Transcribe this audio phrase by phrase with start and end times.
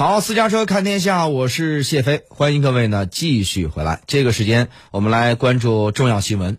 [0.00, 4.00] 好，私家车看天下，我是谢飞，欢迎各位呢继续回来。
[4.06, 6.56] 这个时间，我们来关注重要新闻。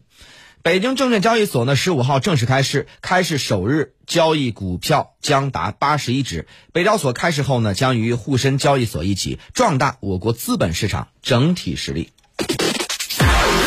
[0.61, 6.45] 北京证券交易所呢，十五号正式开市，开市首日交易股票将达八十一只。
[6.71, 12.11] 北交所开市后呢，将与沪深交易所一起壮大我国资本市场整体实力。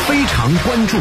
[0.07, 0.95] 非常关注。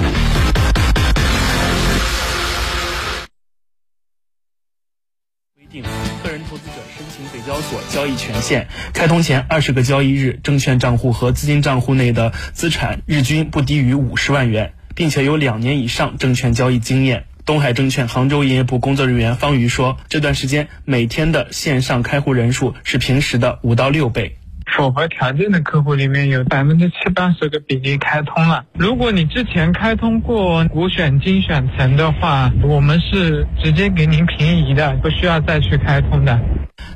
[6.35, 17.27] 人投资者申请北交所交易权限，开通前二十个交易日，证券账户和资金账户内的资产日均不低于五十万元，并且有两年以上证券交易经验。
[17.47, 24.39] 东海证券杭州营业部工作人员方瑜说，这段时间每天的线上开户人数是平时的五到六倍。
[24.67, 28.65] 符合条件的客户里面有百分之七八十的比例开通了。
[28.75, 36.41] 如果你之前开通过股选精选层的话，我们是直接给您平移的，不需要再去开通的。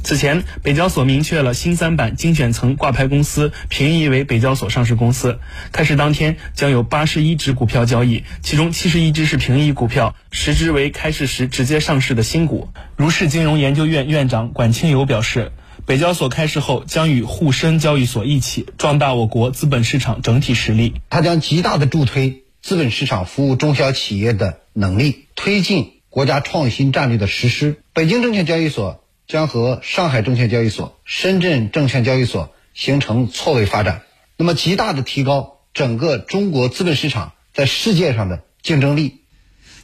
[0.03, 5.39] 此前，北交所明确了新三板精选层挂牌公司平移为北交所上市公司。
[5.71, 12.71] 开市当天将有八十一只股票交易，其中七十一只是平移股票，十只为开市时直接上市的新股。
[12.97, 15.53] 如是金融研究院院长管清友表示。
[15.89, 20.93] 北交所开市后，将与沪深交易所一起壮大我国资本市场整体实力。
[21.09, 27.81] 它将极大的助推资本市场服务中小企业的能力，推进国家创新战略的实施。
[27.95, 34.03] 北京证券交易所将和上海证券交易所、深圳证券交易所形成错位发展，
[34.37, 39.18] 那么极大的提高整个中国资本市场在世界上的竞争力。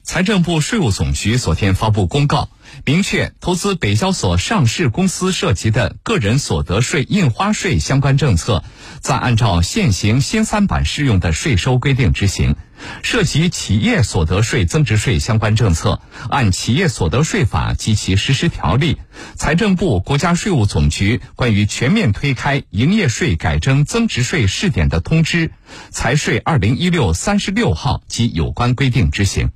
[0.05, 2.51] 财政部税务总局昨天发布公告，
[2.85, 8.63] 明确投资北交所上市公司涉及的个人所得税、印花税相关政策，
[9.01, 12.53] 在按照现行新三板适用的税收规定执行；
[13.03, 18.99] 涉及企业所得税、增值税相关政策，按企业所得税法及其实施条例、
[19.37, 25.51] 财政部、国家税务总局关于全面推开营业税改征增值税试点的通知
[25.91, 29.49] （财税二零一六三十六号）及有关规定执行。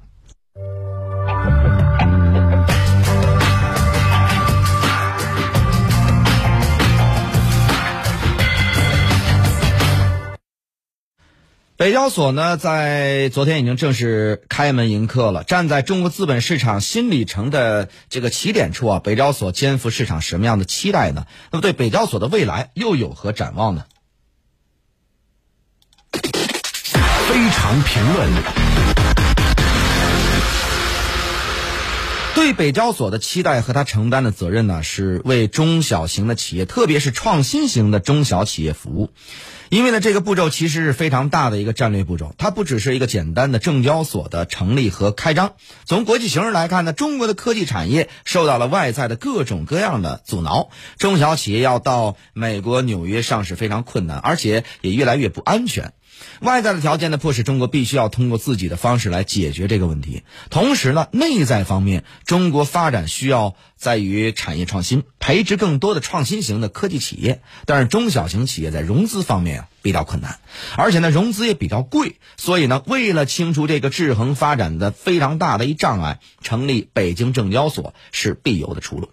[11.78, 15.44] 北交所呢，在昨天已经正式开门迎客了。
[15.44, 21.28] 站在中国资本市场新里程的这个起点处啊，北交所肩负市场什么样的期待呢？
[21.52, 23.84] 那么对北交所的未来又有何展望呢？
[26.10, 29.27] 非常评论。
[32.38, 39.10] 对北交所的期待和他承担的责任呢，是为中小型的企业，特别是创新型的中小企业服务。
[39.70, 45.54] 因为呢，这个步骤其实是非常大的一个战略步骤，它不只是一个简单的证交所的成立和开张。
[45.84, 55.92] 从国际形势来看呢，中国的科技产业受到了外在的各种各样的阻挠，中小企业要到美国纽约上市非常困难，而且也越来越不安全。
[56.40, 60.22] 外在的条件呢，迫使中国必须要通过自己的方式来解决这个问题。
[60.50, 67.42] 同时呢，内在方面，中国发展需要在于产业创新，培植更多的创新型的科技企业。
[67.66, 70.38] 但是中小型企业在融资方面啊比较困难，
[70.76, 72.16] 而且呢融资也比较贵。
[72.36, 79.10] 所以呢，为了清除这个制衡发展的非常大的一障碍，成立北京证交所是必由的出路。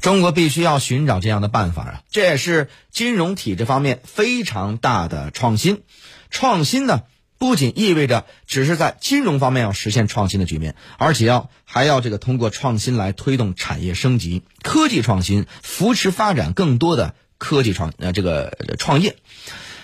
[0.00, 5.82] 中国必须要寻找这样的办法啊，这也是金融体制方面非常大的创新。
[6.30, 7.02] 创新呢，
[7.38, 19.16] 不仅意味着只是在金融方面要实现创新的局面，而且要还要这个通过创新来推动产业升级、科技创新，扶持发展更多的科技创呃这个创业。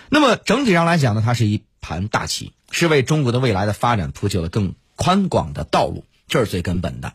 [0.08, 7.12] 那么整体上来讲呢，它是一盘大棋，是为中国的未来的发展铺就了更宽广的道路，这是最根本的。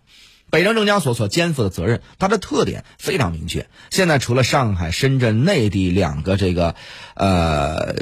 [0.50, 3.68] 北京证交所所肩负的责任，它的特点非常明确。
[3.90, 6.76] 现在除了上海、深圳、内地两个这个
[7.14, 7.96] 呃。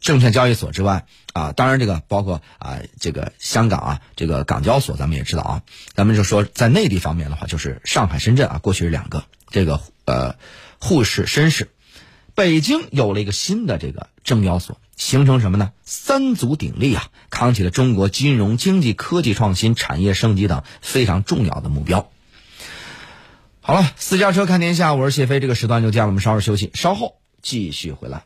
[0.00, 5.62] 证券交易所之外啊，当然这个包括啊，这个香港啊，这个港交所，咱们也知道啊。
[5.94, 10.36] 咱们就说在内地方面的话，就是上海、深圳啊，过去是两个这个呃
[10.80, 11.70] 沪市、深市。
[12.34, 15.72] 北京有了一个新的这个证交所，形成什么呢？
[15.84, 22.10] 三足鼎立啊，扛起了中国金融、经济、科技创新、产业升级等非常重要的目标。
[23.60, 28.22] 好了，私家车看天下，我是谢飞，这个时段就这样，我们稍事休息，稍后继续回来。